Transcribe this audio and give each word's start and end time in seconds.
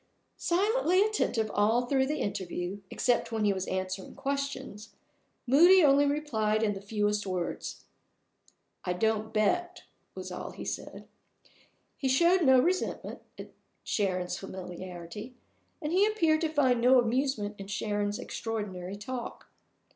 Silently 0.35 1.03
attentive 1.03 1.51
all 1.53 1.85
through 1.85 2.07
the 2.07 2.17
interview 2.21 2.79
(except 2.89 3.31
when 3.31 3.45
he 3.45 3.53
was 3.53 3.67
answering 3.67 4.15
questions), 4.15 4.95
Moody 5.45 5.83
only 5.83 6.07
replied 6.07 6.63
in 6.63 6.73
the 6.73 6.81
fewest 6.81 7.27
words. 7.27 7.85
"I 8.83 8.93
don't 8.93 9.31
bet," 9.31 9.83
was 10.15 10.31
all 10.31 10.53
he 10.53 10.65
said. 10.65 11.07
He 11.97 12.09
showed 12.09 12.41
no 12.41 12.59
resentment 12.59 13.21
at 13.37 13.51
Sharon's 13.83 14.39
familiarity, 14.39 15.35
and 15.83 15.91
he 15.91 16.07
appeared 16.07 16.41
to 16.41 16.49
find 16.49 16.81
no 16.81 16.99
amusement 16.99 17.53
in 17.59 17.67
Sharon's 17.67 18.17
extraordinary 18.17 18.95
talk. 18.95 19.51